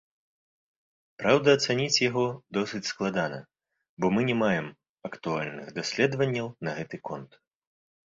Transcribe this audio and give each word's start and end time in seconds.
Праўда, 1.23 1.47
ацаніць 1.57 2.01
яго 2.09 2.23
досыць 2.59 2.83
складана, 2.93 3.39
бо 4.01 4.13
мы 4.17 4.21
не 4.33 4.37
маем 4.43 4.67
актуальных 5.13 5.67
даследванняў 5.81 6.55
на 6.69 6.79
гэты 6.83 6.97
конт. 7.09 7.43